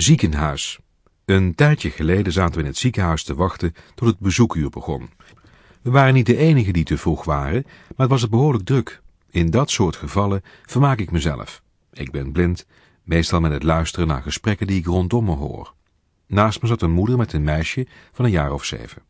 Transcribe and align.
Ziekenhuis. 0.00 0.78
Een 1.24 1.54
tijdje 1.54 1.90
geleden 1.90 2.32
zaten 2.32 2.54
we 2.54 2.60
in 2.60 2.66
het 2.66 2.76
ziekenhuis 2.76 3.22
te 3.22 3.34
wachten 3.34 3.74
tot 3.94 4.08
het 4.08 4.18
bezoekuur 4.18 4.70
begon. 4.70 5.10
We 5.82 5.90
waren 5.90 6.14
niet 6.14 6.26
de 6.26 6.36
enigen 6.36 6.72
die 6.72 6.84
te 6.84 6.98
vroeg 6.98 7.24
waren, 7.24 7.62
maar 7.64 7.94
het 7.96 8.10
was 8.10 8.20
het 8.20 8.30
behoorlijk 8.30 8.64
druk. 8.64 9.02
In 9.30 9.50
dat 9.50 9.70
soort 9.70 9.96
gevallen 9.96 10.42
vermaak 10.66 10.98
ik 10.98 11.10
mezelf. 11.10 11.62
Ik 11.92 12.10
ben 12.10 12.32
blind, 12.32 12.66
meestal 13.02 13.40
met 13.40 13.52
het 13.52 13.62
luisteren 13.62 14.08
naar 14.08 14.22
gesprekken 14.22 14.66
die 14.66 14.78
ik 14.78 14.86
rondom 14.86 15.24
me 15.24 15.34
hoor. 15.34 15.74
Naast 16.26 16.62
me 16.62 16.68
zat 16.68 16.82
een 16.82 16.90
moeder 16.90 17.16
met 17.16 17.32
een 17.32 17.44
meisje 17.44 17.86
van 18.12 18.24
een 18.24 18.30
jaar 18.30 18.52
of 18.52 18.64
zeven. 18.64 19.02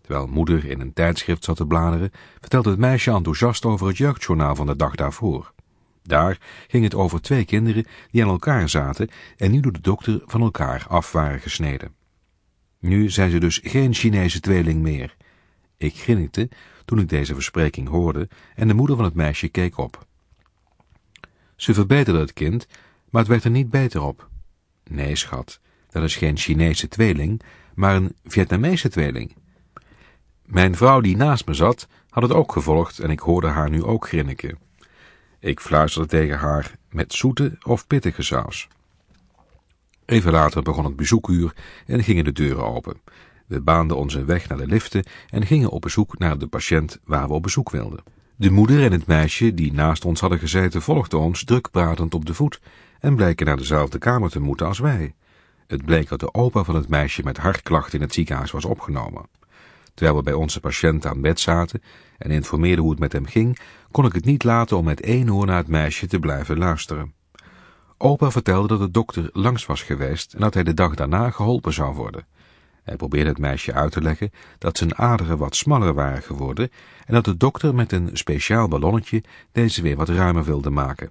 Terwijl 0.00 0.26
moeder 0.26 0.64
in 0.64 0.80
een 0.80 0.92
tijdschrift 0.92 1.44
zat 1.44 1.56
te 1.56 1.66
bladeren, 1.66 2.12
vertelde 2.40 2.70
het 2.70 2.78
meisje 2.78 3.10
enthousiast 3.10 3.64
over 3.64 3.86
het 3.86 3.96
jeugdjournaal 3.96 4.54
van 4.54 4.66
de 4.66 4.76
dag 4.76 4.94
daarvoor. 4.94 5.52
Daar 6.02 6.38
ging 6.68 6.84
het 6.84 6.94
over 6.94 7.20
twee 7.20 7.44
kinderen 7.44 7.86
die 8.10 8.22
aan 8.22 8.28
elkaar 8.28 8.68
zaten 8.68 9.08
en 9.36 9.50
nu 9.50 9.60
door 9.60 9.72
de 9.72 9.80
dokter 9.80 10.22
van 10.24 10.40
elkaar 10.40 10.86
af 10.88 11.12
waren 11.12 11.40
gesneden. 11.40 11.94
Nu 12.78 13.10
zijn 13.10 13.30
ze 13.30 13.38
dus 13.38 13.60
geen 13.62 13.94
Chinese 13.94 14.40
tweeling 14.40 14.82
meer. 14.82 15.16
Ik 15.76 15.96
grinnikte 15.96 16.48
toen 16.84 16.98
ik 16.98 17.08
deze 17.08 17.34
verspreking 17.34 17.88
hoorde 17.88 18.28
en 18.54 18.68
de 18.68 18.74
moeder 18.74 18.96
van 18.96 19.04
het 19.04 19.14
meisje 19.14 19.48
keek 19.48 19.78
op. 19.78 20.06
Ze 21.56 21.74
verbeterde 21.74 22.20
het 22.20 22.32
kind, 22.32 22.66
maar 23.10 23.20
het 23.20 23.30
werd 23.30 23.44
er 23.44 23.50
niet 23.50 23.70
beter 23.70 24.02
op. 24.02 24.28
Nee, 24.84 25.16
schat, 25.16 25.60
dat 25.90 26.02
is 26.02 26.16
geen 26.16 26.36
Chinese 26.36 26.88
tweeling, 26.88 27.42
maar 27.74 27.96
een 27.96 28.14
Vietnamese 28.24 28.88
tweeling. 28.88 29.34
Mijn 30.44 30.76
vrouw 30.76 31.00
die 31.00 31.16
naast 31.16 31.46
me 31.46 31.54
zat, 31.54 31.88
had 32.08 32.22
het 32.22 32.32
ook 32.32 32.52
gevolgd 32.52 32.98
en 32.98 33.10
ik 33.10 33.18
hoorde 33.18 33.48
haar 33.48 33.70
nu 33.70 33.84
ook 33.84 34.06
grinniken. 34.06 34.58
Ik 35.42 35.60
fluisterde 35.60 36.08
tegen 36.08 36.38
haar 36.38 36.74
met 36.90 37.12
zoete 37.12 37.58
of 37.62 37.86
pittige 37.86 38.22
saus. 38.22 38.68
Even 40.04 40.32
later 40.32 40.62
begon 40.62 40.84
het 40.84 40.96
bezoekuur 40.96 41.54
en 41.86 42.04
gingen 42.04 42.24
de 42.24 42.32
deuren 42.32 42.64
open. 42.64 43.00
We 43.46 43.60
baanden 43.60 43.96
onze 43.96 44.24
weg 44.24 44.48
naar 44.48 44.58
de 44.58 44.66
liften 44.66 45.04
en 45.30 45.46
gingen 45.46 45.70
op 45.70 45.80
bezoek 45.80 46.18
naar 46.18 46.38
de 46.38 46.46
patiënt 46.46 46.98
waar 47.04 47.26
we 47.26 47.32
op 47.32 47.42
bezoek 47.42 47.70
wilden. 47.70 48.02
De 48.36 48.50
moeder 48.50 48.84
en 48.84 48.92
het 48.92 49.06
meisje 49.06 49.54
die 49.54 49.72
naast 49.72 50.04
ons 50.04 50.20
hadden 50.20 50.38
gezeten 50.38 50.82
volgden 50.82 51.18
ons 51.18 51.44
druk 51.44 51.70
pratend 51.70 52.14
op 52.14 52.26
de 52.26 52.34
voet 52.34 52.60
en 53.00 53.16
bleken 53.16 53.46
naar 53.46 53.56
dezelfde 53.56 53.98
kamer 53.98 54.30
te 54.30 54.40
moeten 54.40 54.66
als 54.66 54.78
wij. 54.78 55.14
Het 55.66 55.84
bleek 55.84 56.08
dat 56.08 56.20
de 56.20 56.34
opa 56.34 56.62
van 56.62 56.74
het 56.74 56.88
meisje 56.88 57.22
met 57.22 57.36
hartklachten 57.36 57.94
in 57.94 58.04
het 58.04 58.14
ziekenhuis 58.14 58.50
was 58.50 58.64
opgenomen. 58.64 59.26
Terwijl 59.94 60.16
we 60.16 60.22
bij 60.22 60.32
onze 60.32 60.60
patiënt 60.60 61.06
aan 61.06 61.20
bed 61.20 61.40
zaten 61.40 61.82
en 62.18 62.30
informeerden 62.30 62.82
hoe 62.82 62.90
het 62.90 63.00
met 63.00 63.12
hem 63.12 63.26
ging, 63.26 63.58
kon 63.90 64.04
ik 64.04 64.12
het 64.12 64.24
niet 64.24 64.44
laten 64.44 64.76
om 64.76 64.84
met 64.84 65.00
één 65.00 65.32
oor 65.32 65.46
naar 65.46 65.56
het 65.56 65.68
meisje 65.68 66.06
te 66.06 66.18
blijven 66.18 66.58
luisteren. 66.58 67.14
Opa 67.98 68.30
vertelde 68.30 68.68
dat 68.68 68.78
de 68.78 68.90
dokter 68.90 69.30
langs 69.32 69.66
was 69.66 69.82
geweest 69.82 70.34
en 70.34 70.40
dat 70.40 70.54
hij 70.54 70.62
de 70.62 70.74
dag 70.74 70.94
daarna 70.94 71.30
geholpen 71.30 71.72
zou 71.72 71.94
worden. 71.94 72.26
Hij 72.82 72.96
probeerde 72.96 73.28
het 73.28 73.38
meisje 73.38 73.72
uit 73.72 73.92
te 73.92 74.02
leggen 74.02 74.30
dat 74.58 74.78
zijn 74.78 74.98
aderen 74.98 75.38
wat 75.38 75.56
smaller 75.56 75.94
waren 75.94 76.22
geworden 76.22 76.70
en 77.06 77.14
dat 77.14 77.24
de 77.24 77.36
dokter 77.36 77.74
met 77.74 77.92
een 77.92 78.10
speciaal 78.12 78.68
ballonnetje 78.68 79.22
deze 79.52 79.82
weer 79.82 79.96
wat 79.96 80.08
ruimer 80.08 80.44
wilde 80.44 80.70
maken. 80.70 81.10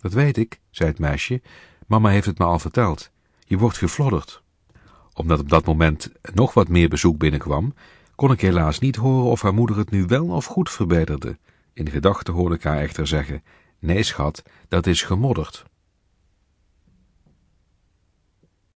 Dat 0.00 0.12
weet 0.12 0.36
ik, 0.36 0.60
zei 0.70 0.88
het 0.88 0.98
meisje, 0.98 1.42
mama 1.86 2.08
heeft 2.08 2.26
het 2.26 2.38
me 2.38 2.44
al 2.44 2.58
verteld. 2.58 3.10
Je 3.44 3.58
wordt 3.58 3.78
geflodderd. 3.78 4.42
Omdat 5.14 5.40
op 5.40 5.48
dat 5.48 5.64
moment 5.64 6.12
nog 6.34 6.54
wat 6.54 6.68
meer 6.68 6.88
bezoek 6.88 7.18
binnenkwam, 7.18 7.74
kon 8.20 8.32
ik 8.32 8.40
helaas 8.40 8.78
niet 8.78 8.96
horen 8.96 9.30
of 9.30 9.42
haar 9.42 9.54
moeder 9.54 9.76
het 9.76 9.90
nu 9.90 10.04
wel 10.06 10.26
of 10.26 10.44
goed 10.44 10.70
verbeterde. 10.70 11.38
In 11.72 11.90
gedachten 11.90 12.34
hoorde 12.34 12.54
ik 12.54 12.62
haar 12.62 12.78
echter 12.78 13.06
zeggen, 13.06 13.42
nee 13.78 14.02
schat, 14.02 14.42
dat 14.68 14.86
is 14.86 15.02
gemodderd. 15.02 15.64